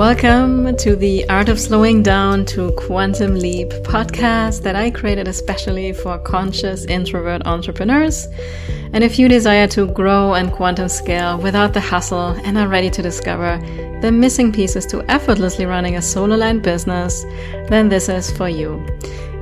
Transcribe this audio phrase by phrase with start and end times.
[0.00, 5.92] Welcome to the Art of Slowing Down to Quantum Leap podcast that I created especially
[5.92, 8.26] for conscious introvert entrepreneurs.
[8.94, 12.88] And if you desire to grow and quantum scale without the hustle and are ready
[12.88, 13.58] to discover
[14.00, 17.24] the missing pieces to effortlessly running a solo line business,
[17.68, 18.82] then this is for you.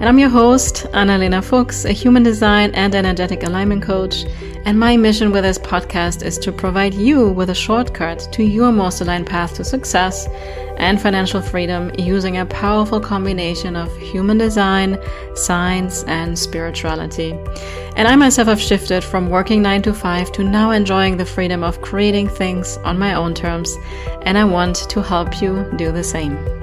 [0.01, 4.25] And I'm your host, Analena Fuchs, a human design and energetic alignment coach.
[4.64, 8.71] And my mission with this podcast is to provide you with a shortcut to your
[8.71, 10.29] most aligned path to success
[10.77, 15.00] and financial freedom using a powerful combination of human design,
[15.35, 17.33] science, and spirituality.
[17.96, 21.64] And I myself have shifted from working nine to five to now enjoying the freedom
[21.64, 23.77] of creating things on my own terms.
[24.22, 26.57] And I want to help you do the same.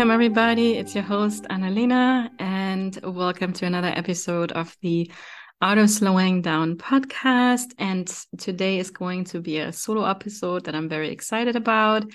[0.00, 0.78] Welcome, everybody.
[0.78, 5.12] It's your host, Analena, and welcome to another episode of the
[5.60, 7.74] Art of Slowing Down podcast.
[7.76, 12.06] And today is going to be a solo episode that I'm very excited about.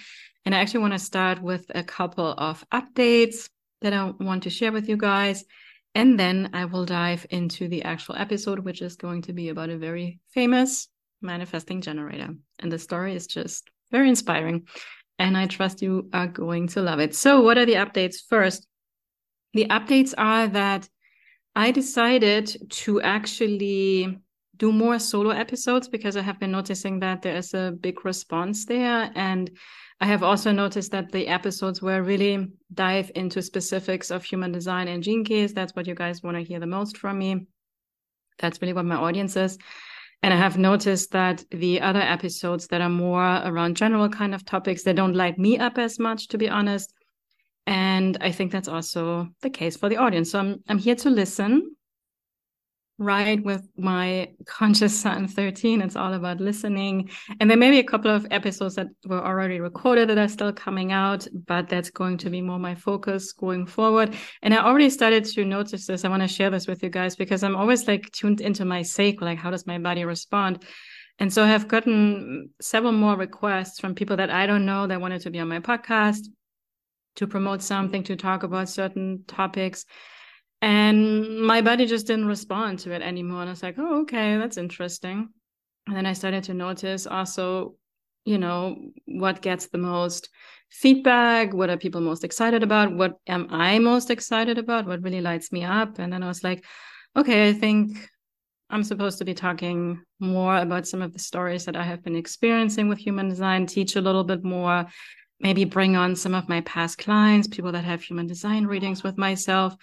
[0.45, 3.49] And I actually want to start with a couple of updates
[3.81, 5.45] that I want to share with you guys.
[5.93, 9.69] And then I will dive into the actual episode, which is going to be about
[9.69, 10.87] a very famous
[11.21, 12.29] manifesting generator.
[12.57, 14.65] And the story is just very inspiring
[15.19, 17.15] and I trust you are going to love it.
[17.15, 18.17] So, what are the updates?
[18.27, 18.67] First,
[19.53, 20.89] the updates are that
[21.55, 24.19] I decided to actually
[24.57, 28.65] do more solo episodes because I have been noticing that there is a big response
[28.65, 29.11] there.
[29.15, 29.51] And
[30.01, 34.51] I have also noticed that the episodes where I really dive into specifics of human
[34.51, 37.47] design and gene keys, that's what you guys want to hear the most from me.
[38.39, 39.57] That's really what my audience is.
[40.25, 44.43] And I have noticed that the other episodes that are more around general kind of
[44.43, 46.91] topics, they don't light me up as much, to be honest.
[47.67, 50.31] And I think that's also the case for the audience.
[50.31, 51.74] So I'm I'm here to listen
[52.97, 57.09] right with my conscious sun 13 it's all about listening.
[57.39, 60.53] And there may be a couple of episodes that were already recorded that are still
[60.53, 64.15] coming out but that's going to be more my focus going forward.
[64.41, 66.05] And i already started to notice this.
[66.05, 68.81] I want to share this with you guys because i'm always like tuned into my
[68.81, 70.63] sacral like how does my body respond?
[71.19, 75.01] And so i have gotten several more requests from people that i don't know that
[75.01, 76.27] wanted to be on my podcast
[77.15, 79.85] to promote something to talk about certain topics
[80.61, 83.41] and my body just didn't respond to it anymore.
[83.41, 85.29] And i was like oh okay that's interesting.
[85.87, 87.75] And then i started to notice also
[88.25, 90.29] you know what gets the most
[90.71, 95.21] feedback what are people most excited about what am i most excited about what really
[95.21, 95.99] lights me up.
[95.99, 96.65] And then i was like
[97.15, 98.09] okay i think
[98.69, 102.15] i'm supposed to be talking more about some of the stories that i have been
[102.15, 104.85] experiencing with human design teach a little bit more
[105.39, 109.17] maybe bring on some of my past clients people that have human design readings with
[109.17, 109.75] myself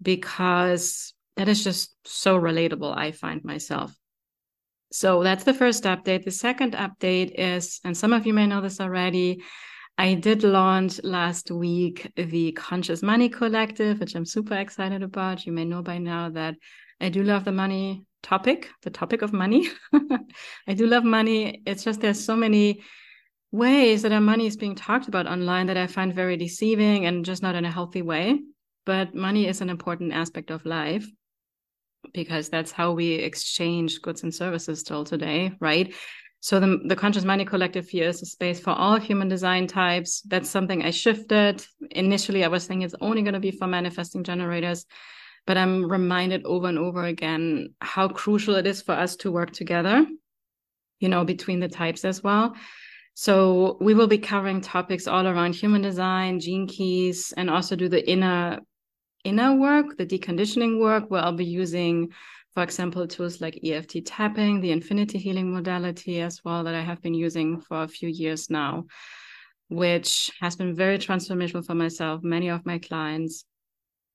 [0.00, 3.94] because that is just so relatable, I find myself.
[4.92, 6.24] So that's the first update.
[6.24, 9.42] The second update is, and some of you may know this already,
[9.98, 15.46] I did launch last week the Conscious Money Collective, which I'm super excited about.
[15.46, 16.54] You may know by now that
[17.00, 19.68] I do love the money topic, the topic of money.
[20.66, 21.62] I do love money.
[21.66, 22.82] It's just there's so many
[23.52, 27.24] ways that our money is being talked about online that I find very deceiving and
[27.24, 28.40] just not in a healthy way
[28.84, 31.06] but money is an important aspect of life
[32.12, 35.94] because that's how we exchange goods and services still today, right?
[36.40, 40.20] So the, the Conscious Money Collective here is a space for all human design types.
[40.22, 41.64] That's something I shifted.
[41.92, 44.84] Initially, I was thinking it's only going to be for manifesting generators,
[45.46, 49.52] but I'm reminded over and over again how crucial it is for us to work
[49.52, 50.04] together,
[51.00, 52.54] you know, between the types as well.
[53.14, 57.88] So we will be covering topics all around human design, gene keys, and also do
[57.88, 58.58] the inner
[59.24, 62.12] inner work, the deconditioning work, where I'll be using,
[62.52, 67.02] for example, tools like EFT tapping, the infinity healing modality as well, that I have
[67.02, 68.84] been using for a few years now,
[69.68, 73.44] which has been very transformational for myself, many of my clients.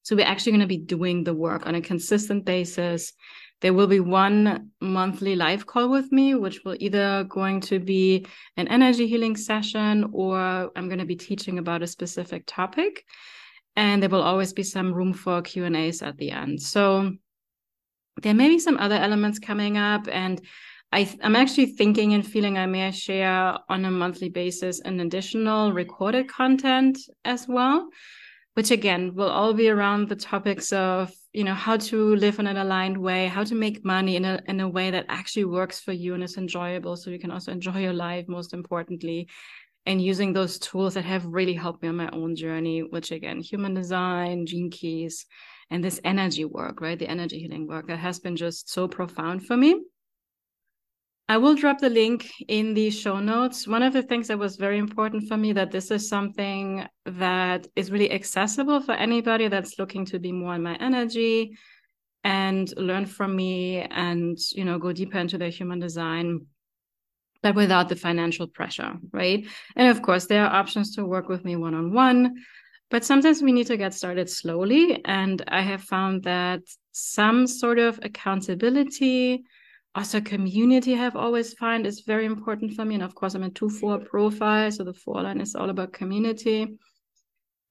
[0.04, 3.14] So we're actually going to be doing the work on a consistent basis.
[3.62, 8.26] There will be one monthly live call with me, which will either going to be
[8.56, 13.04] an energy healing session or I'm going to be teaching about a specific topic
[13.76, 16.62] and there will always be some room for Q and A's at the end.
[16.62, 17.14] So
[18.22, 20.42] there may be some other elements coming up, and
[20.92, 25.72] I, am actually thinking and feeling I may share on a monthly basis an additional
[25.72, 27.90] recorded content as well,
[28.56, 32.48] which again will all be around the topics of you know how to live in
[32.48, 35.80] an aligned way, how to make money in a in a way that actually works
[35.80, 38.26] for you and is enjoyable, so you can also enjoy your life.
[38.28, 39.30] Most importantly,
[39.90, 43.42] and using those tools that have really helped me on my own journey, which again,
[43.42, 45.26] human design, gene keys,
[45.72, 47.00] and this energy work, right?
[47.00, 49.82] The energy healing work that has been just so profound for me.
[51.28, 53.68] I will drop the link in the show notes.
[53.68, 57.66] One of the things that was very important for me that this is something that
[57.76, 61.58] is really accessible for anybody that's looking to be more in my energy
[62.24, 66.46] and learn from me and you know go deeper into their human design
[67.42, 69.46] but without the financial pressure, right?
[69.76, 72.36] And of course, there are options to work with me one on one,
[72.90, 75.04] but sometimes we need to get started slowly.
[75.06, 79.44] And I have found that some sort of accountability,
[79.96, 82.96] also community, I have always found is very important for me.
[82.96, 84.72] And of course, I'm a 2 4 profile.
[84.72, 86.78] So the four line is all about community.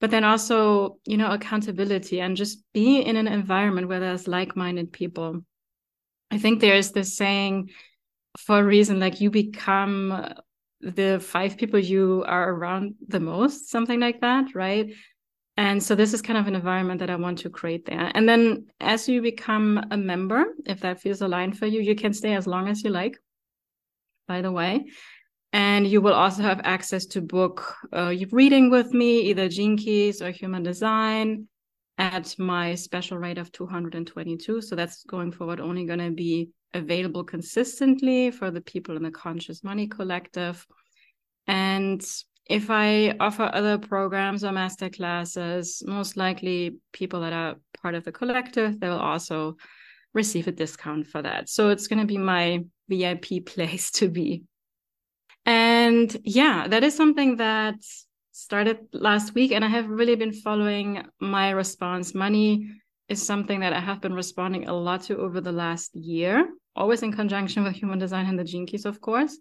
[0.00, 4.56] But then also, you know, accountability and just be in an environment where there's like
[4.56, 5.40] minded people.
[6.30, 7.70] I think there is this saying,
[8.36, 10.34] for a reason like you become
[10.80, 14.92] the five people you are around the most something like that right?
[15.56, 18.12] And so this is kind of an environment that i want to create there.
[18.14, 22.12] And then as you become a member if that feels aligned for you you can
[22.12, 23.18] stay as long as you like
[24.28, 24.86] by the way.
[25.52, 30.20] And you will also have access to book uh, reading with me either gene keys
[30.20, 31.48] or human design
[31.96, 37.24] at my special rate of 222 so that's going forward only going to be available
[37.24, 40.66] consistently for the people in the Conscious Money Collective.
[41.46, 42.04] And
[42.46, 48.04] if I offer other programs or master classes, most likely people that are part of
[48.04, 49.56] the collective, they will also
[50.14, 51.48] receive a discount for that.
[51.48, 54.44] So it's going to be my VIP place to be.
[55.44, 57.76] And yeah, that is something that
[58.32, 59.52] started last week.
[59.52, 62.70] And I have really been following my response money
[63.08, 67.02] is something that I have been responding a lot to over the last year, always
[67.02, 69.38] in conjunction with human design and the gene keys, of course.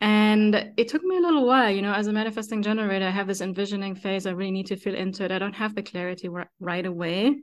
[0.00, 3.28] And it took me a little while, you know, as a manifesting generator, I have
[3.28, 4.26] this envisioning phase.
[4.26, 5.30] I really need to feel into it.
[5.30, 6.28] I don't have the clarity
[6.58, 7.36] right away.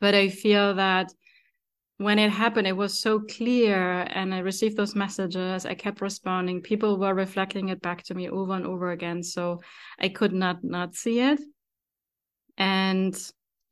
[0.00, 1.12] But I feel that
[1.98, 4.08] when it happened, it was so clear.
[4.10, 5.64] And I received those messages.
[5.64, 6.62] I kept responding.
[6.62, 9.22] People were reflecting it back to me over and over again.
[9.22, 9.60] So
[10.00, 11.38] I could not not see it.
[12.56, 13.14] And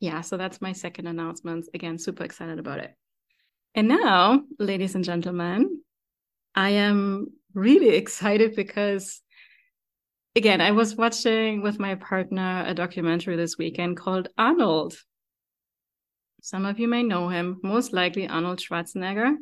[0.01, 1.69] yeah, so that's my second announcement.
[1.75, 2.95] Again, super excited about it.
[3.75, 5.83] And now, ladies and gentlemen,
[6.55, 9.21] I am really excited because,
[10.35, 14.97] again, I was watching with my partner a documentary this weekend called Arnold.
[16.43, 19.35] Some of you may know him, most likely Arnold Schwarzenegger,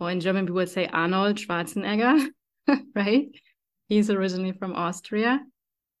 [0.00, 2.26] or in German, we would say Arnold Schwarzenegger,
[2.96, 3.28] right?
[3.88, 5.40] He's originally from Austria.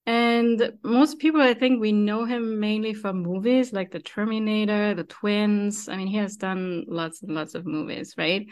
[0.06, 5.02] And most people, I think, we know him mainly from movies like The Terminator, The
[5.02, 5.88] Twins.
[5.88, 8.46] I mean, he has done lots and lots of movies, right?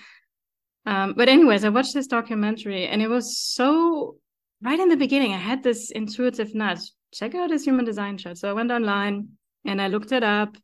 [0.85, 4.17] Um, but, anyways, I watched this documentary and it was so
[4.63, 5.33] right in the beginning.
[5.33, 8.37] I had this intuitive nudge check out his human design chart.
[8.37, 9.29] So I went online
[9.65, 10.57] and I looked it up.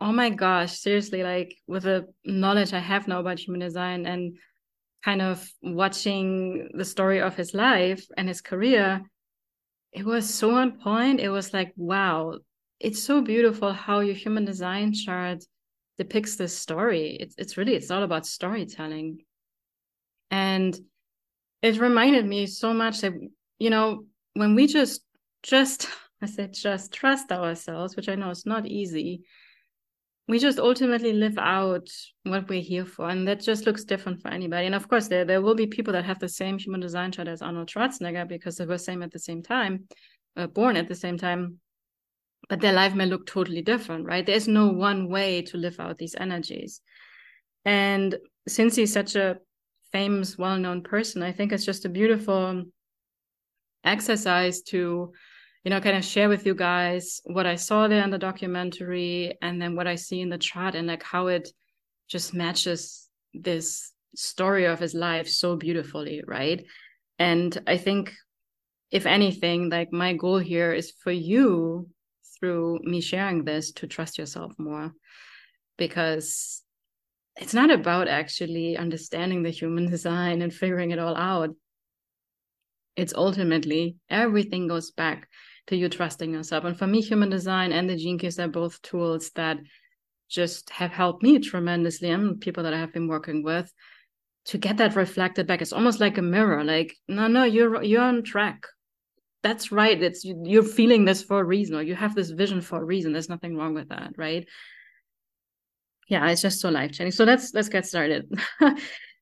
[0.00, 4.36] Oh my gosh, seriously, like with the knowledge I have now about human design and
[5.04, 9.02] kind of watching the story of his life and his career,
[9.92, 11.20] it was so on point.
[11.20, 12.38] It was like, wow,
[12.80, 15.44] it's so beautiful how your human design chart
[15.96, 17.16] depicts this story.
[17.20, 19.18] It's it's really it's all about storytelling.
[20.30, 20.78] And
[21.62, 23.14] it reminded me so much that,
[23.58, 25.02] you know, when we just
[25.42, 25.88] just
[26.22, 29.22] I said just trust ourselves, which I know is not easy,
[30.28, 31.88] we just ultimately live out
[32.24, 34.66] what we're here for and that just looks different for anybody.
[34.66, 37.28] And of course there there will be people that have the same human design chart
[37.28, 39.88] as arnold schwarzenegger because they were same at the same time
[40.36, 41.58] uh, born at the same time
[42.48, 44.26] but their life may look totally different right?
[44.26, 46.80] There's no one way to live out these energies.
[47.64, 48.16] And
[48.46, 49.38] since he's such a
[49.92, 52.62] famous well-known person i think it's just a beautiful
[53.84, 55.12] exercise to
[55.68, 59.36] you know, kind of share with you guys what I saw there in the documentary
[59.42, 61.46] and then what I see in the chart and like how it
[62.08, 66.64] just matches this story of his life so beautifully, right?
[67.18, 68.14] And I think,
[68.90, 71.90] if anything, like my goal here is for you
[72.40, 74.94] through me sharing this to trust yourself more
[75.76, 76.62] because
[77.36, 81.50] it's not about actually understanding the human design and figuring it all out.
[82.96, 85.28] It's ultimately everything goes back
[85.68, 86.64] to you trusting yourself.
[86.64, 89.58] And for me, human design and the gene keys are both tools that
[90.28, 93.72] just have helped me tremendously and people that I have been working with
[94.46, 95.62] to get that reflected back.
[95.62, 96.64] It's almost like a mirror.
[96.64, 98.66] Like, no, no, you're you're on track.
[99.42, 100.02] That's right.
[100.02, 103.12] It's you're feeling this for a reason, or you have this vision for a reason.
[103.12, 104.46] There's nothing wrong with that, right?
[106.08, 107.12] Yeah, it's just so life changing.
[107.12, 108.30] So let's let's get started.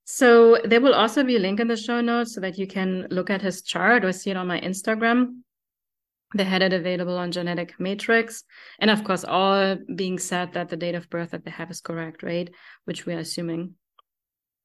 [0.09, 3.09] So there will also be a link in the show notes so that you can
[3.11, 5.41] look at his chart or see it on my Instagram.
[6.35, 8.45] They had it available on Genetic Matrix.
[8.79, 11.81] And of course, all being said that the date of birth that they have is
[11.81, 12.51] correct, right?
[12.85, 13.75] Which we are assuming.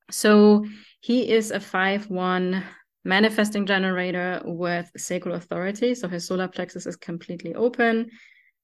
[0.10, 0.66] So
[1.00, 2.64] he is a 5 1
[3.04, 5.96] manifesting generator with sacral authority.
[5.96, 8.10] So his solar plexus is completely open.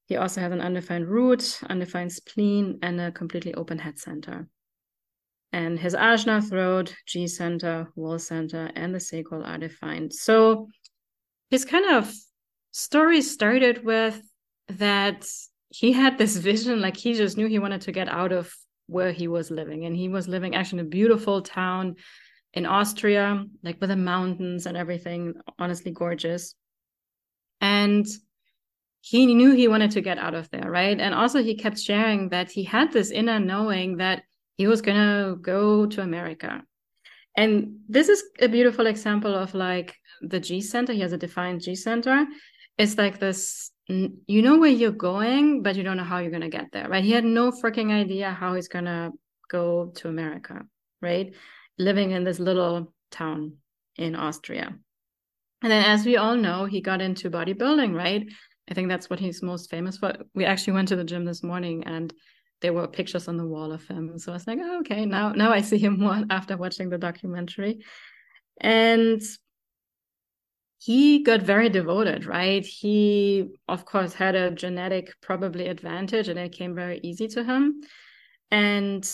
[0.07, 4.47] He also has an undefined root, undefined spleen, and a completely open head center.
[5.51, 10.13] And his ajna throat, G center, will center, and the sacral are defined.
[10.13, 10.67] So
[11.49, 12.13] he's kind of
[12.77, 14.21] story started with
[14.69, 15.27] that
[15.69, 18.53] he had this vision, like he just knew he wanted to get out of
[18.85, 19.85] where he was living.
[19.85, 21.95] And he was living actually in a beautiful town
[22.53, 26.53] in Austria, like with the mountains and everything, honestly gorgeous.
[27.61, 28.05] And
[29.01, 30.99] he knew he wanted to get out of there, right?
[30.99, 34.23] And also, he kept sharing that he had this inner knowing that
[34.55, 36.63] he was going to go to America.
[37.35, 40.93] And this is a beautiful example of like the G center.
[40.93, 42.25] He has a defined G center.
[42.77, 46.41] It's like this you know where you're going, but you don't know how you're going
[46.41, 47.03] to get there, right?
[47.03, 49.11] He had no freaking idea how he's going to
[49.49, 50.65] go to America,
[51.01, 51.33] right?
[51.77, 53.53] Living in this little town
[53.95, 54.75] in Austria.
[55.63, 58.27] And then, as we all know, he got into bodybuilding, right?
[58.69, 60.13] I think that's what he's most famous for.
[60.35, 62.13] We actually went to the gym this morning and
[62.61, 64.19] there were pictures on the wall of him.
[64.19, 66.97] So I was like, oh, okay, now now I see him more after watching the
[66.97, 67.79] documentary.
[68.59, 69.21] And
[70.79, 72.65] he got very devoted, right?
[72.65, 77.81] He, of course, had a genetic probably advantage and it came very easy to him.
[78.51, 79.09] And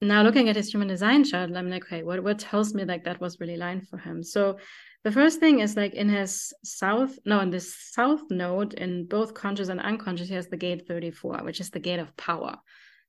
[0.00, 3.04] now looking at his human design chart, I'm like, okay, what, what tells me like
[3.04, 4.22] that was really aligned for him?
[4.22, 4.58] So
[5.04, 9.34] the first thing is like in his south, no, in this south node, in both
[9.34, 12.56] conscious and unconscious, he has the gate 34, which is the gate of power.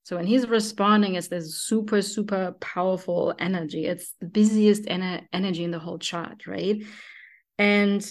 [0.04, 3.88] So when he's responding, it's this super, super powerful energy.
[3.88, 6.82] It's the busiest ener- energy in the whole chart, right?
[7.58, 8.04] And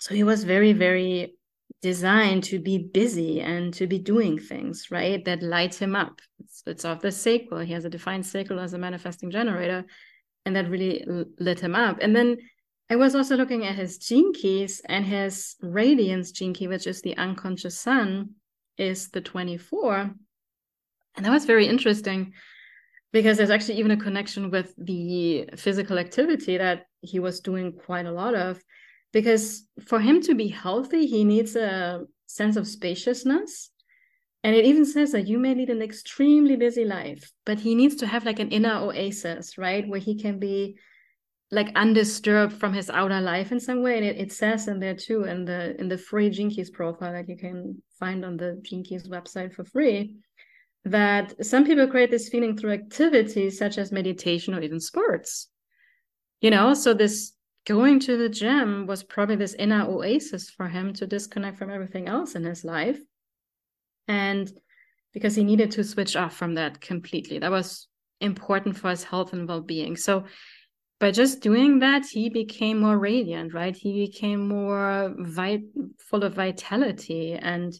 [0.00, 1.36] so he was very, very
[1.80, 5.24] designed to be busy and to be doing things, right?
[5.24, 6.20] That lights him up.
[6.40, 7.60] It's, it's off the sacral.
[7.60, 9.84] He has a defined sacral as a manifesting generator,
[10.44, 11.04] and that really
[11.38, 11.98] lit him up.
[12.00, 12.38] And then
[12.90, 17.00] I was also looking at his gene keys and his radiance gene key, which is
[17.00, 18.30] the unconscious sun,
[18.76, 20.10] is the 24.
[21.16, 22.32] And that was very interesting
[23.14, 28.06] because there's actually even a connection with the physical activity that he was doing quite
[28.06, 28.60] a lot of.
[29.12, 33.70] Because for him to be healthy, he needs a sense of spaciousness.
[34.42, 37.94] And it even says that you may lead an extremely busy life, but he needs
[37.96, 39.86] to have like an inner oasis, right?
[39.86, 40.76] Where he can be
[41.52, 44.96] like undisturbed from his outer life in some way and it, it says in there
[44.96, 48.58] too in the in the free gene keys profile that you can find on the
[48.62, 50.16] gene keys website for free
[50.84, 55.48] that some people create this feeling through activities such as meditation or even sports
[56.40, 57.32] you know so this
[57.66, 62.08] going to the gym was probably this inner oasis for him to disconnect from everything
[62.08, 62.98] else in his life
[64.08, 64.52] and
[65.12, 67.88] because he needed to switch off from that completely that was
[68.20, 70.24] important for his health and well-being so
[71.00, 73.76] by just doing that, he became more radiant, right?
[73.76, 77.74] He became more vit- full of vitality and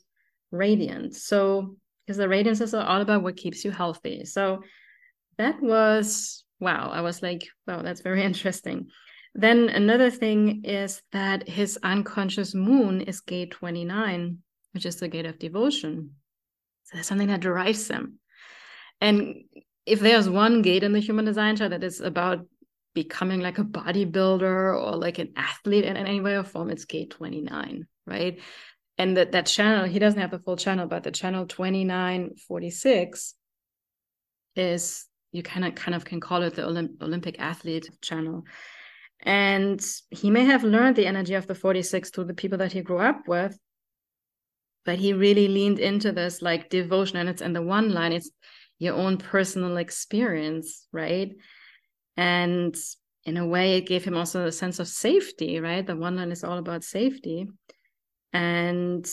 [0.50, 1.14] radiant.
[1.14, 4.24] So, because the radiance is all about what keeps you healthy.
[4.24, 4.62] So,
[5.38, 6.90] that was wow.
[6.92, 8.88] I was like, wow, that's very interesting.
[9.34, 14.38] Then another thing is that his unconscious moon is gate 29,
[14.72, 16.10] which is the gate of devotion.
[16.84, 18.20] So there's something that drives him.
[19.00, 19.44] And
[19.86, 22.46] if there's one gate in the human design chart that is about
[22.94, 27.10] becoming like a bodybuilder or like an athlete in any way or form, it's gate
[27.10, 28.38] 29, right?
[28.96, 33.34] And that that channel, he doesn't have the full channel, but the channel 2946
[34.56, 38.44] is you kind of kind of can call it the Olymp- Olympic athlete channel.
[39.20, 42.82] And he may have learned the energy of the 46 through the people that he
[42.82, 43.58] grew up with,
[44.84, 47.16] but he really leaned into this like devotion.
[47.16, 48.30] And it's in the one line, it's
[48.78, 51.32] your own personal experience, right?
[52.16, 52.76] And
[53.24, 55.84] in a way, it gave him also a sense of safety, right?
[55.84, 57.48] The one line is all about safety.
[58.34, 59.10] And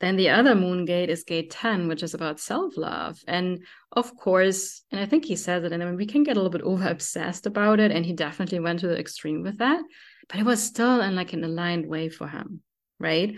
[0.00, 3.18] then the other moon gate is gate 10, which is about self love.
[3.26, 3.60] And
[3.92, 6.40] of course, and I think he says it, and I mean, we can get a
[6.40, 7.90] little bit over obsessed about it.
[7.90, 9.82] And he definitely went to the extreme with that,
[10.28, 12.60] but it was still in like an aligned way for him,
[12.98, 13.36] right?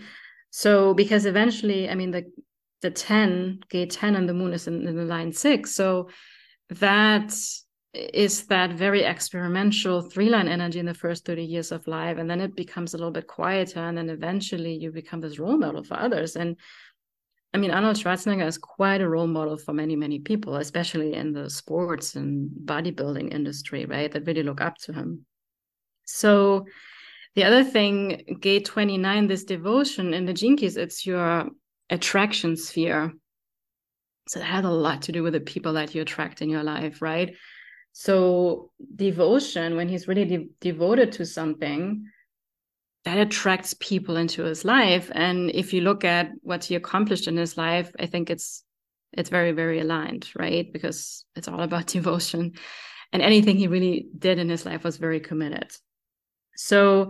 [0.49, 2.25] So, because eventually, I mean, the
[2.81, 5.73] the 10, gate 10 and the moon is in, in the line six.
[5.73, 6.09] So
[6.69, 7.35] that
[7.93, 12.29] is that very experimental three line energy in the first 30 years of life and
[12.29, 15.83] then it becomes a little bit quieter and then eventually you become this role model
[15.83, 16.57] for others and
[17.53, 21.31] I mean, Arnold Schwarzenegger is quite a role model for many, many people, especially in
[21.31, 24.11] the sports and bodybuilding industry, right?
[24.11, 25.25] That really look up to him.
[26.03, 26.65] So
[27.35, 31.49] the other thing, gate 29, this devotion in the Keys, it's your
[31.89, 33.13] attraction sphere.
[34.27, 36.63] So it has a lot to do with the people that you attract in your
[36.63, 37.33] life, right?
[37.99, 42.05] So devotion, when he's really de- devoted to something,
[43.05, 45.09] that attracts people into his life.
[45.15, 48.63] And if you look at what he accomplished in his life, I think it's
[49.13, 50.71] it's very, very aligned, right?
[50.71, 52.53] Because it's all about devotion.
[53.13, 55.71] And anything he really did in his life was very committed.
[56.55, 57.09] So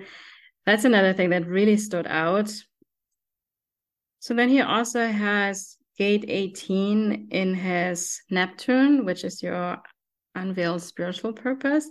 [0.66, 2.50] that's another thing that really stood out.
[4.20, 9.82] So then he also has gate 18 in his Neptune, which is your
[10.38, 11.90] unveiled spiritual purpose.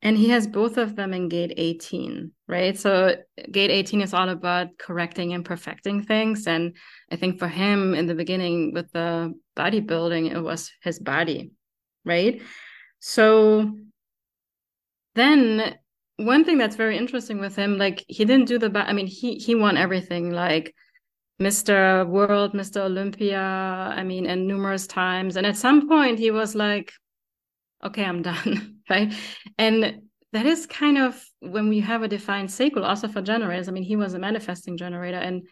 [0.00, 2.78] And he has both of them in gate 18 right?
[2.78, 3.16] So
[3.50, 6.46] gate 18 is all about correcting and perfecting things.
[6.46, 6.76] And
[7.10, 11.52] i think for him in the beginning with the bodybuilding it was his body
[12.04, 12.40] right?
[13.00, 13.72] So
[15.14, 15.76] then
[16.16, 19.36] one thing that's very interesting with him like he didn't do the i mean he
[19.36, 20.74] he won everything like
[21.40, 25.36] mr world mr olympia i mean and numerous times.
[25.36, 26.92] And at some point he was like
[27.84, 29.12] okay, I'm done, right?
[29.58, 33.68] And that is kind of when we have a defined sacral, also for generators.
[33.68, 35.48] I mean, he was a manifesting generator and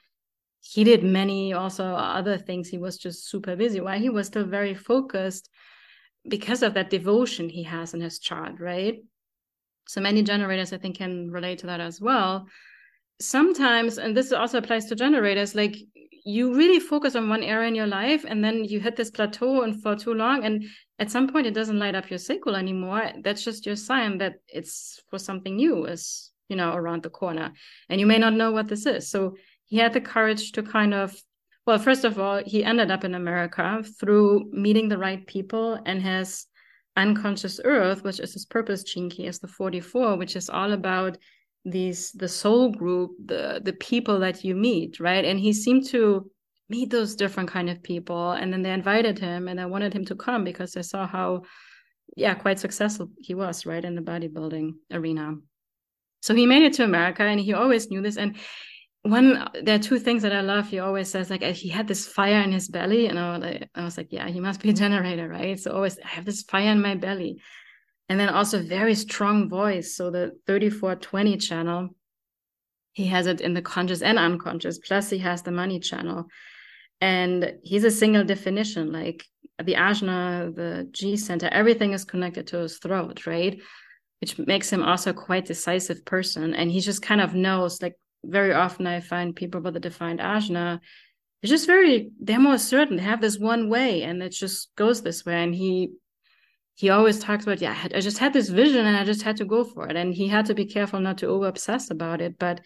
[0.61, 2.68] he did many also other things.
[2.68, 3.80] He was just super busy.
[3.80, 5.49] Why he was still very focused
[6.28, 8.97] because of that devotion he has in his chart, right?
[9.87, 12.49] So many generators, I think, can relate to that as well.
[13.21, 15.76] Sometimes, and this also applies to generators, like
[16.26, 19.62] you really focus on one area in your life and then you hit this plateau
[19.62, 20.64] and for too long and
[20.99, 23.12] at some point it doesn't light up your sacral anymore.
[23.23, 27.52] That's just your sign that it's for something new is you know around the corner.
[27.88, 29.09] And you may not know what this is.
[29.09, 31.14] So he had the courage to kind of
[31.64, 36.00] well first of all he ended up in america through meeting the right people and
[36.00, 36.47] his
[36.97, 41.19] unconscious earth which is his purpose key is the 44 which is all about
[41.66, 45.24] these the soul group the the people that you meet right?
[45.24, 46.30] And he seemed to
[46.68, 48.32] meet those different kind of people.
[48.32, 51.42] And then they invited him and i wanted him to come because they saw how
[52.16, 55.34] yeah quite successful he was right in the bodybuilding arena.
[56.20, 58.16] So he made it to america and he always knew this.
[58.16, 58.36] And
[59.02, 60.68] one there are two things that i love.
[60.68, 63.70] He always says like he had this fire in his belly and i was like,
[63.74, 65.58] I was like yeah he must be a generator right?
[65.58, 67.40] So always i have this fire in my belly
[68.08, 69.97] and then also very strong voice.
[69.97, 71.88] So the 3420 channel,
[72.92, 74.78] he has it in the conscious and unconscious.
[74.78, 76.26] Plus, he has the money channel.
[77.00, 79.25] And he's a single definition, like
[79.62, 83.60] the ajna, the G center, everything is connected to his throat, right?
[84.21, 86.54] Which makes him also quite decisive person.
[86.54, 90.21] And he just kind of knows, like very often I find people with a defined
[90.21, 90.80] ajna,
[91.42, 92.97] they're just very, they're more certain.
[92.97, 95.42] They have this one way and it just goes this way.
[95.42, 95.90] And he
[96.76, 99.45] he always talks about yeah I, just had this vision and i just had to
[99.45, 99.97] go for it.
[99.97, 102.39] And he had to be careful not to over obsess about it.
[102.39, 102.60] But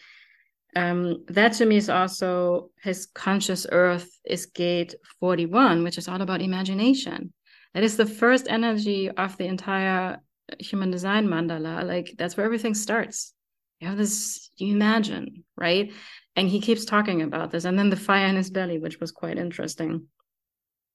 [0.76, 6.20] um, that to me is also his conscious earth is gate 41 which is all
[6.20, 7.32] about imagination.
[7.72, 10.18] That is the first energy of the entire
[10.58, 11.84] human design mandala.
[11.84, 13.32] Like that's where everything starts.
[13.78, 15.92] You have this you imagine right?
[16.36, 17.64] And he keeps talking about this.
[17.64, 20.08] And then the fire in his belly which was quite interesting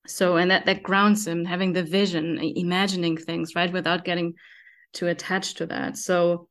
[0.07, 4.33] so and that that grounds him having the vision imagining things right without getting
[4.93, 5.97] too attached to that.
[5.97, 6.47] So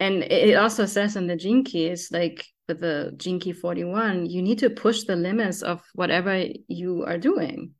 [0.00, 4.42] and it also says in the gene keys like with the gene key 41 you
[4.42, 7.72] need to push the limits of whatever you are doing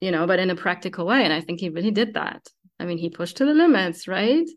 [0.00, 1.24] you know but in a practical way.
[1.24, 2.46] And i think he really did that.
[2.78, 4.48] I mean he pushed to the limits right?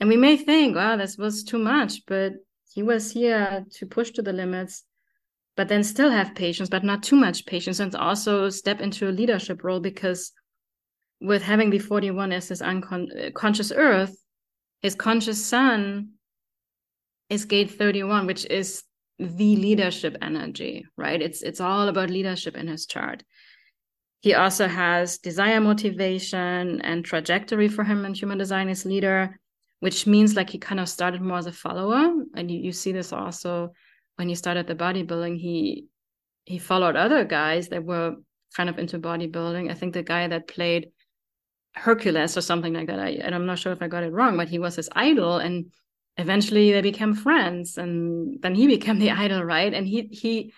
[0.00, 2.32] And we may think wow this was too much but
[2.72, 4.84] he was here to push to the limits
[5.56, 9.10] but then still have patience, but not too much patience, and also step into a
[9.10, 10.32] leadership role because
[11.20, 14.16] with having the 41 as his unconscious uh, earth,
[14.82, 16.10] his conscious sun
[17.30, 18.82] is gate 31, which is
[19.18, 21.22] the leadership energy, right?
[21.22, 23.22] It's it's all about leadership in his chart.
[24.20, 29.38] He also has desire motivation and trajectory for him in human design as leader,
[29.80, 32.12] which means like he kind of started more as a follower.
[32.34, 33.72] And you, you see this also
[34.16, 35.86] when he started the bodybuilding, he
[36.44, 38.16] he followed other guys that were
[38.56, 39.70] kind of into bodybuilding.
[39.70, 40.90] I think the guy that played
[41.74, 42.98] Hercules or something like that.
[42.98, 45.36] I, and I'm not sure if I got it wrong, but he was his idol,
[45.36, 45.72] and
[46.16, 49.72] eventually they became friends, and then he became the idol, right?
[49.72, 50.52] And he he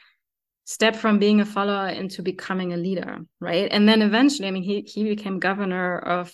[0.64, 3.68] stepped from being a follower into becoming a leader, right?
[3.72, 6.32] And then eventually, I mean, he he became governor of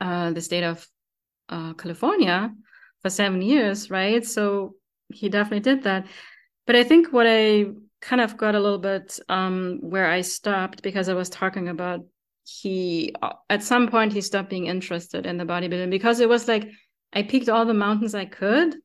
[0.00, 0.86] uh, the state of
[1.48, 2.52] uh, California
[3.02, 4.24] for seven years, right?
[4.24, 4.74] So
[5.12, 6.06] he definitely did that.
[6.66, 7.66] But I think what I
[8.00, 12.00] kind of got a little bit um, where I stopped because I was talking about
[12.44, 16.46] he uh, at some point he stopped being interested in the bodybuilding because it was
[16.46, 16.70] like
[17.12, 18.76] I peaked all the mountains I could.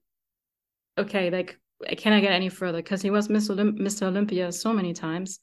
[0.97, 1.59] Okay, like
[1.97, 2.79] can I get any further?
[2.79, 3.55] Because he was Mr.
[3.55, 4.03] Olymp- Mr.
[4.03, 5.39] Olympia so many times.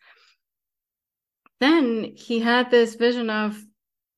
[1.60, 3.60] Then he had this vision of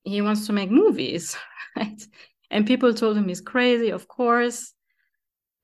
[0.05, 1.37] he wants to make movies,
[1.77, 2.03] right?
[2.51, 4.75] And people told him he's crazy, of course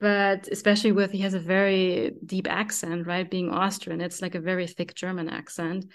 [0.01, 3.31] but especially with he has a very deep accent right?
[3.31, 5.87] Being austrian it's like a very thick german accent.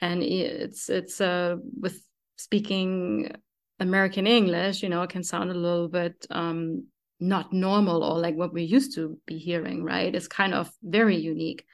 [0.00, 2.02] And it's it's uh with
[2.36, 3.32] speaking
[3.80, 6.84] american english you know it can sound a little bit um
[7.20, 10.14] not normal or like what we used to be hearing right?
[10.14, 11.64] It's kind of very unique.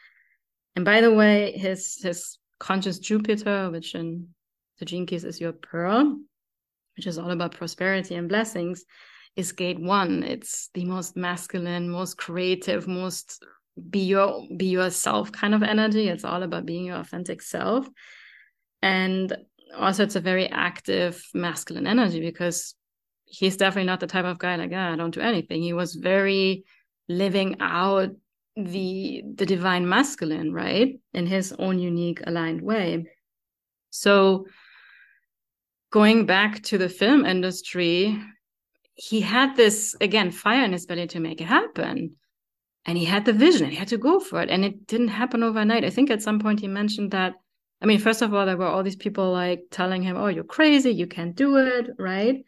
[0.74, 4.28] And by the way his his conscious jupiter which in
[4.78, 6.18] the gene is your pearl
[6.96, 8.84] which is all about prosperity and blessings
[9.36, 10.22] is gate one.
[10.22, 13.44] It's the most masculine, most creative, most
[13.90, 16.08] be your be yourself kind of energy.
[16.08, 17.86] It's all about being your authentic self.
[18.82, 19.36] And
[19.76, 22.74] also it's a very active masculine energy because
[23.26, 25.62] he's definitely not the type of guy like, ah, I don't do anything.
[25.62, 26.64] He was very
[27.08, 28.10] living out
[28.56, 30.98] the the divine masculine, right?
[31.12, 33.06] In his own unique aligned way.
[33.90, 34.46] So
[35.90, 38.18] going back to the film industry,
[38.96, 42.16] he had this again fire in his belly to make it happen.
[42.86, 44.48] And he had the vision and he had to go for it.
[44.48, 45.84] And it didn't happen overnight.
[45.84, 47.34] I think at some point he mentioned that
[47.82, 50.44] i mean first of all there were all these people like telling him oh you're
[50.44, 50.90] crazy.
[50.90, 52.42] You can't do it right?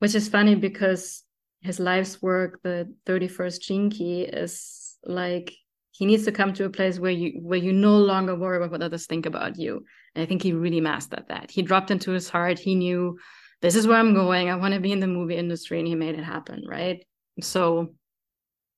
[0.00, 1.22] Which is funny because
[1.60, 5.52] his life's work the 31st gene key is like
[5.92, 8.70] he needs to come to a place where you where you no longer worry about
[8.72, 9.84] what others think about you.
[10.14, 11.52] And i think he really mastered that.
[11.52, 12.58] He dropped into his heart.
[12.58, 13.18] He knew
[13.60, 14.50] this is where I'm going.
[14.50, 15.78] I want to be in the movie industry.
[15.78, 16.64] And he made it happen.
[16.66, 17.04] Right.
[17.40, 17.94] So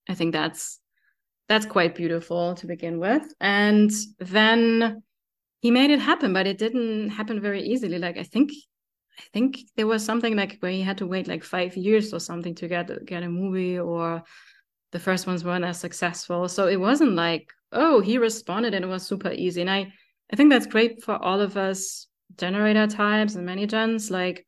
[0.09, 0.81] I think that's
[1.49, 3.23] that's quite beautiful to begin with.
[3.41, 5.03] And then
[5.61, 7.99] he made it happen, but it didn't happen very easily.
[7.99, 8.51] Like I think
[9.19, 12.21] I think there was something like where he had to wait like five years or
[12.21, 14.23] something to get get a movie or
[14.93, 16.49] the first ones weren't as successful.
[16.49, 19.61] So it wasn't like, oh, he responded and it was super easy.
[19.61, 19.93] And I
[20.33, 22.07] I think that's great for all of us
[22.39, 24.11] generator types and many gens.
[24.11, 24.47] Like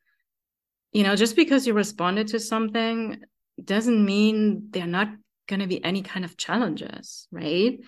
[0.93, 3.19] you know, just because you responded to something
[3.63, 5.09] doesn't mean they're not
[5.47, 7.79] going to be any kind of challenges, right?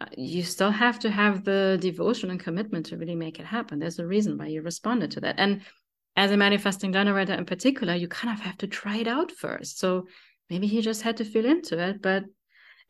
[0.00, 3.78] Uh, you still have to have the devotion and commitment to really make it happen.
[3.78, 5.36] There's a reason why you responded to that.
[5.38, 5.62] And
[6.16, 9.78] as a manifesting generator in particular, you kind of have to try it out first.
[9.78, 10.06] So
[10.50, 12.00] maybe he just had to feel into it.
[12.02, 12.24] But,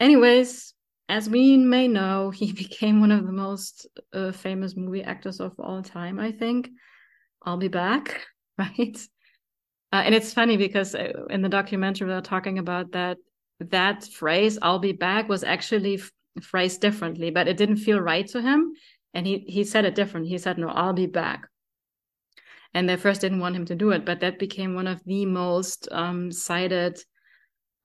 [0.01, 0.73] anyways,
[1.09, 5.53] as we may know, he became one of the most uh, famous movie actors of
[5.59, 6.71] all time, I think.
[7.43, 8.27] I'll be back,
[8.59, 8.99] right?
[9.93, 13.19] Uh, and it's funny because uh, in the documentary they're talking about that
[13.61, 18.27] that phrase "I'll be back" was actually f- phrased differently, but it didn't feel right
[18.29, 18.73] to him,
[19.15, 20.27] and he he said it different.
[20.29, 21.49] He said, "No, I'll be back."
[22.75, 25.25] And they first didn't want him to do it, but that became one of the
[25.25, 27.03] most um, cited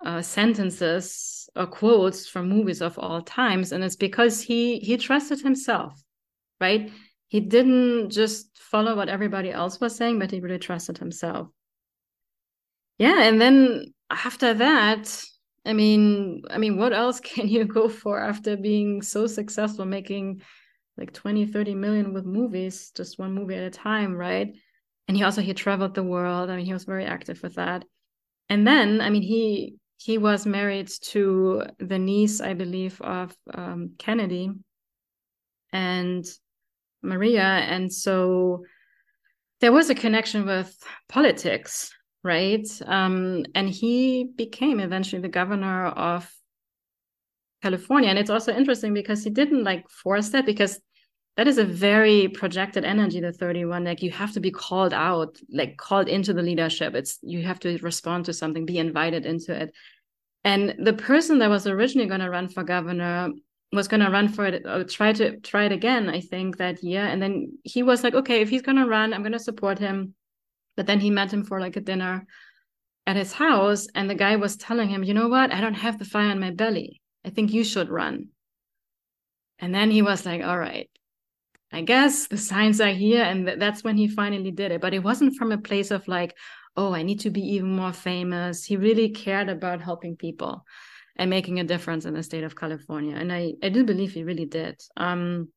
[0.05, 5.39] uh, sentences or quotes from movies of all times, and it's because he he trusted
[5.41, 6.03] himself,
[6.59, 6.91] right?
[7.29, 11.47] He didn't just follow what everybody else was saying, but he really trusted himself
[12.97, 15.23] yeah and then after that
[15.65, 20.41] i mean i mean what else can you go for after being so successful making
[20.97, 24.55] like 20 30 million with movies just one movie at a time right?
[25.07, 26.49] And he also he traveled the world.
[26.49, 27.83] I mean he was very active with that.
[28.49, 33.91] And then i mean he he was married to the niece i believe of um,
[33.97, 34.51] kennedy
[35.71, 36.25] and
[37.01, 37.41] maria.
[37.41, 38.65] And so
[39.61, 40.77] there was a connection with
[41.09, 41.91] politics
[42.23, 42.67] right?
[42.85, 46.31] Um, and he became eventually the governor of
[47.61, 48.09] California.
[48.09, 50.79] And it's also interesting because he didn't like force that because
[51.35, 53.83] that is a very projected energy, the 31.
[53.83, 56.93] Like you have to be called out, like called into the leadership.
[56.93, 59.73] It's you have to respond to something, be invited into it.
[60.43, 63.29] And the person that was originally going to run for governor
[63.71, 66.83] was going to run for it, or try to try it again, I think, that
[66.83, 67.03] year.
[67.03, 69.79] And then he was like, okay, if he's going to run, I'm going to support
[69.79, 70.13] him.
[70.75, 72.25] But then he met him for like a dinner
[73.05, 75.51] at his house, and the guy was telling him, you know what?
[75.51, 77.01] I don't have the fire in my belly.
[77.25, 78.27] I think you should run.
[79.59, 80.89] And then he was like, all right,
[81.71, 83.23] I guess the signs are here.
[83.23, 84.81] And th- that's when he finally did it.
[84.81, 86.35] But it wasn't from a place of like,
[86.75, 88.65] oh, I need to be even more famous.
[88.65, 90.65] He really cared about helping people
[91.15, 93.15] and making a difference in the state of California.
[93.15, 94.81] And I, I do believe he really did.
[94.97, 95.49] Um,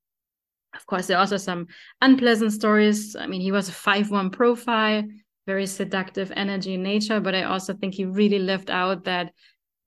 [0.76, 1.66] of course, there are also some
[2.00, 3.16] unpleasant stories.
[3.16, 5.04] I mean, he was a 5 1 profile,
[5.46, 9.32] very seductive energy in nature, but I also think he really lived out that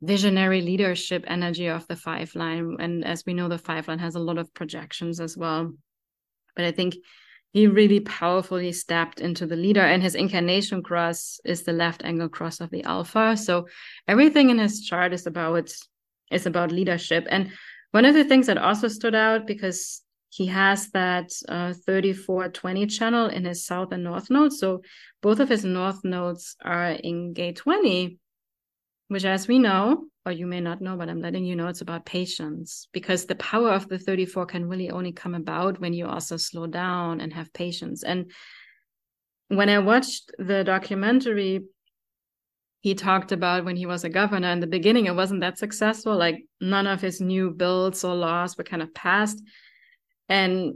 [0.01, 2.77] visionary leadership energy of the five line.
[2.79, 5.73] And as we know, the five line has a lot of projections as well.
[6.55, 6.95] But I think
[7.51, 12.29] he really powerfully stepped into the leader, and his incarnation cross is the left angle
[12.29, 13.35] cross of the alpha.
[13.35, 13.67] So
[14.07, 15.71] everything in his chart is about
[16.31, 17.25] is about leadership.
[17.29, 17.51] And
[17.91, 23.27] one of the things that also stood out because he has that uh, 3420 channel
[23.27, 24.59] in his south and north nodes.
[24.59, 24.81] So
[25.21, 28.19] both of his north nodes are in gate 20
[29.09, 31.81] which as we know or you may not know but i'm letting you know it's
[31.81, 36.07] about patience because the power of the 34 can really only come about when you
[36.07, 38.31] also slow down and have patience and
[39.49, 41.61] when i watched the documentary
[42.81, 46.15] he talked about when he was a governor in the beginning it wasn't that successful
[46.15, 49.41] like none of his new bills or laws were kind of passed
[50.29, 50.75] and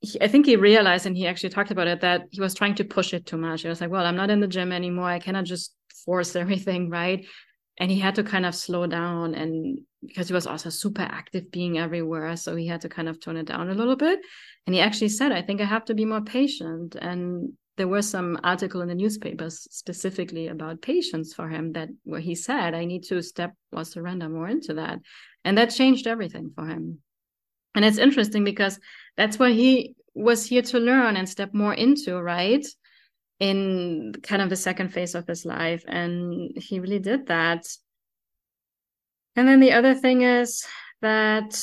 [0.00, 2.74] he, i think he realized and he actually talked about it that he was trying
[2.74, 3.62] to push it too much.
[3.62, 5.08] He was like well i'm not in the gym anymore.
[5.08, 7.24] I cannot just force everything right?
[7.78, 11.50] And he had to kind of slow down and because he was also super active
[11.50, 14.20] being everywhere so he had to kind of tone it down a little bit.
[14.66, 16.96] And he actually said i think i have to be more patient.
[17.00, 22.20] And there were some article in the newspapers specifically about patience for him that where
[22.20, 25.00] he said i need to step or surrender more into that.
[25.46, 27.00] And that changed everything for him
[27.74, 28.78] and it's interesting because
[29.16, 32.64] that's what he was here to learn and step more into right
[33.40, 35.84] in kind of the second phase of his life.
[35.86, 37.66] And he really did that.
[39.36, 40.64] And then the other thing is
[41.02, 41.60] that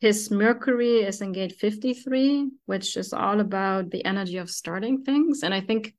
[0.00, 5.42] his Mercury is in gate 53, which is all about the energy of starting things.
[5.42, 5.94] And I think,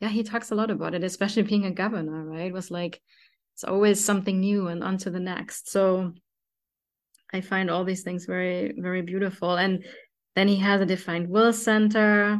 [0.00, 2.48] yeah, he talks a lot about it, especially being a governor, right?
[2.48, 3.00] It was like,
[3.54, 5.70] it's always something new and on to the next.
[5.70, 6.12] So
[7.32, 9.56] I find all these things very, very beautiful.
[9.56, 9.84] And
[10.34, 12.38] then he has a defined will center,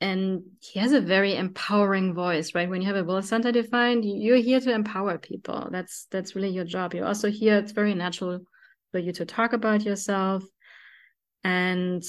[0.00, 2.68] and he has a very empowering voice right?
[2.68, 5.68] When you have a will center defined you're here to empower people.
[5.70, 6.94] That's that's really your job.
[6.94, 8.40] You're also here it's very natural
[8.92, 10.42] for you to talk about yourself.
[11.44, 12.02] And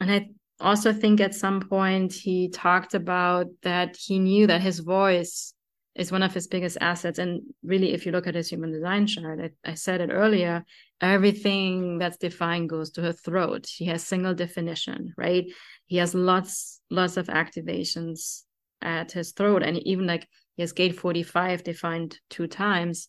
[0.00, 0.28] and i
[0.60, 5.54] also think at some point he talked about that he knew that his voice
[5.94, 7.18] is one of his biggest assets.
[7.18, 10.64] And really if you look at his human design chart I, I said it earlier
[11.00, 13.66] everything that's defined goes to her throat.
[13.68, 15.46] He has single definition right?
[15.86, 18.42] He has lots lots of activations
[18.82, 19.62] at his throat.
[19.62, 23.08] And even like he has gate 45 defined two times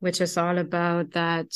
[0.00, 1.50] which is all about that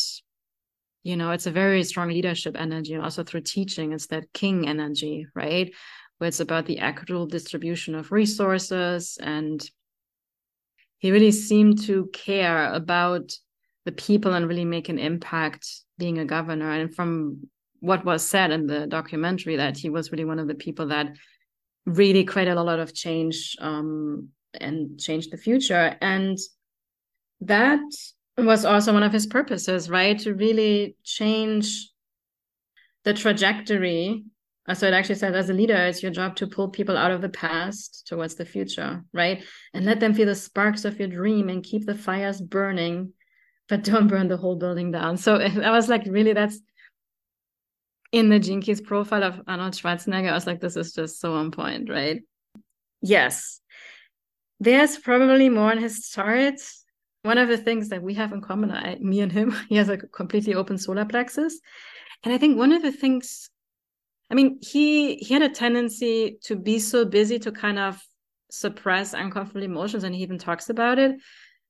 [1.02, 2.96] you know it's a very strong leadership energy.
[2.96, 5.72] Also through teaching it's that king energy right?
[6.16, 9.62] Where it's about the equitable distribution of resources and
[11.00, 13.32] he really seemed to care about
[13.84, 15.66] the people and really make an impact
[15.98, 17.48] being a governor and from
[17.80, 21.08] what was said in the documentary that he was really one of the people that
[21.86, 24.28] really created a lot of change um,
[24.60, 25.96] and changed the future.
[26.00, 26.38] And
[27.40, 27.80] that
[28.36, 30.18] was also one of his purposes, right?
[30.20, 31.90] To really change
[33.04, 34.24] the trajectory.
[34.68, 37.10] Uh, so it actually says, as a leader, it's your job to pull people out
[37.10, 39.42] of the past towards the future, right?
[39.74, 43.12] And let them feel the sparks of your dream and keep the fires burning,
[43.68, 45.16] but don't burn the whole building down.
[45.16, 46.60] So I was like, really, that's
[48.12, 51.50] in the Keys profile of Arnold Schwarzenegger, I was like, this is just so on
[51.50, 52.22] point, right?
[53.02, 53.60] Yes.
[54.58, 56.60] There's probably more in his chart.
[57.22, 59.88] One of the things that we have in common, I, me and him, he has
[59.88, 61.60] a completely open solar plexus.
[62.24, 63.48] And I think one of the things,
[64.30, 68.00] I mean, he he had a tendency to be so busy to kind of
[68.50, 71.16] suppress uncomfortable emotions, and he even talks about it.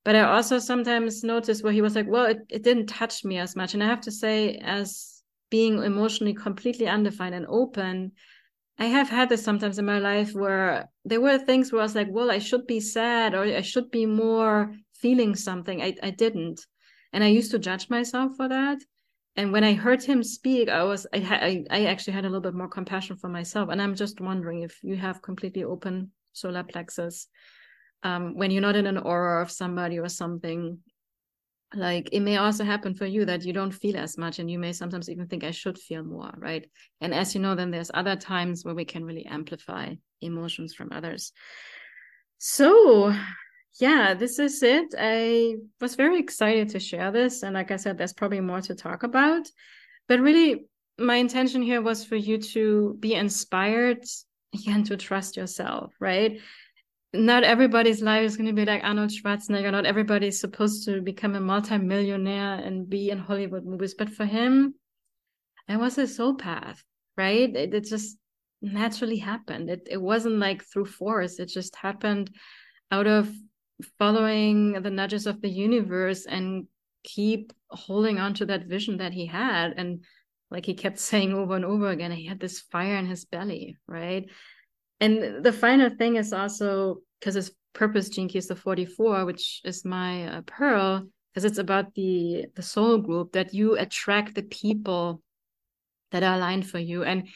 [0.03, 3.37] But I also sometimes notice where he was like, well, it, it didn't touch me
[3.37, 3.73] as much.
[3.73, 5.21] And I have to say, as
[5.51, 8.11] being emotionally completely undefined and open
[8.79, 11.93] i have had this sometimes in my life where there were things where i was
[11.93, 16.09] like well i should be sad or i should be more feeling something i, I
[16.09, 16.65] didn't
[17.13, 18.79] and i used to judge myself for that
[19.35, 22.41] and when i heard him speak i was I, I i actually had a little
[22.41, 23.69] bit more compassion for myself.
[23.69, 27.27] And i'm just wondering if you have completely open solar plexus
[28.03, 30.79] um, when you're not in an aura of somebody or something.
[31.73, 34.59] Like it may also happen for you that you don't feel as much and you
[34.59, 36.69] may sometimes even think i should feel more right?
[36.99, 40.89] And as you know then there's other times where we can really amplify emotions from
[40.91, 41.31] others.
[42.39, 43.13] So
[43.79, 47.97] yeah this is it i was very excited to share this and like i said
[47.97, 49.47] there's probably more to talk about
[50.07, 50.65] but really
[50.99, 54.03] my intention here was for you to be inspired
[54.67, 56.39] and to trust yourself right
[57.13, 59.71] not everybody's life is going to be like Arnold Schwarzenegger.
[59.71, 63.95] Not everybody's supposed to become a multimillionaire and be in Hollywood movies.
[63.95, 64.75] But for him,
[65.67, 66.83] it was his soul path,
[67.17, 67.53] right?
[67.53, 68.17] It, it just
[68.61, 69.69] naturally happened.
[69.69, 71.39] It, it wasn't like through force.
[71.39, 72.31] It just happened
[72.91, 73.29] out of
[73.97, 76.67] following the nudges of the universe and
[77.03, 79.73] keep holding on to that vision that he had.
[79.77, 80.03] And
[80.49, 83.77] like he kept saying over and over again he had this fire in his belly
[83.87, 84.29] right?
[84.99, 89.85] And the final thing is also because his purpose key is the 44 which is
[89.85, 95.21] my uh, pearl because it's about the the soul group that you attract the people
[96.11, 97.03] that are aligned for you.
[97.03, 97.29] And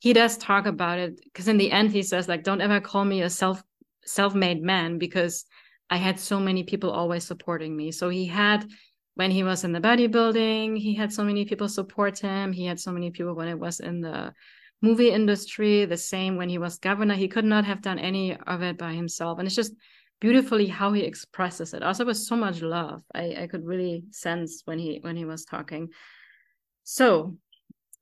[0.00, 3.04] he does talk about it because in the end he says like don't ever call
[3.04, 3.62] me a self
[4.04, 5.44] self-made man because
[5.90, 7.92] i had so many people always supporting me.
[7.92, 8.68] So he had
[9.14, 12.52] when he was in the bodybuilding he had so many people support him.
[12.52, 14.32] He had so many people when it was in the
[14.82, 17.14] movie industry the same when he was governor.
[17.14, 19.38] He could not have done any of it by himself.
[19.38, 19.74] And it's just
[20.20, 21.82] beautifully how he expresses it.
[21.82, 23.02] Also with so much love.
[23.14, 25.88] I i could really sense when he when he was talking.
[26.84, 27.36] So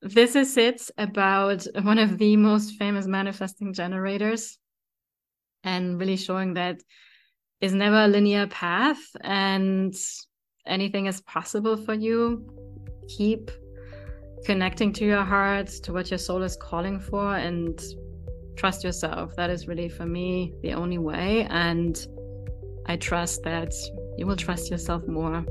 [0.03, 4.59] this is it about one of the most famous manifesting generators
[5.63, 6.83] and really showing that
[7.61, 9.95] is never a linear path and
[10.67, 12.47] anything is possible for you
[13.09, 13.51] keep
[14.45, 17.81] connecting to your heart to what your soul is calling for and
[18.57, 22.07] trust yourself that is really for me the only way and
[22.87, 23.73] i trust that
[24.17, 25.45] you will trust yourself more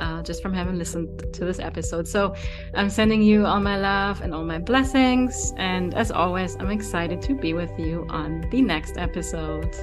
[0.00, 2.08] uh, just from having listened to this episode.
[2.08, 2.34] So
[2.74, 5.52] I'm sending you all my love and all my blessings.
[5.58, 9.76] And as always, I'm excited to be with you on the next episode.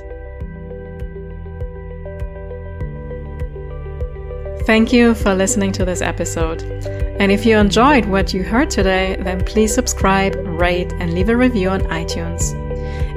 [4.68, 6.62] Thank you for listening to this episode.
[7.22, 11.38] And if you enjoyed what you heard today, then please subscribe, rate, and leave a
[11.38, 12.52] review on iTunes.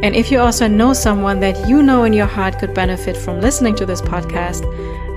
[0.01, 3.41] And if you also know someone that you know in your heart could benefit from
[3.41, 4.63] listening to this podcast,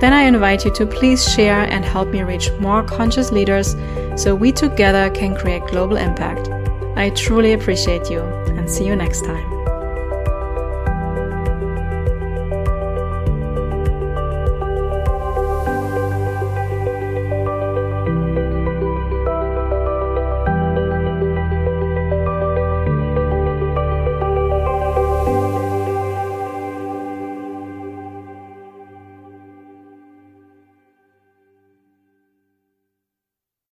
[0.02, 3.76] then I invite you to please share and help me reach more conscious leaders
[4.16, 6.50] so we together can create global impact.
[6.98, 8.22] I truly appreciate you
[8.58, 9.53] and see you next time.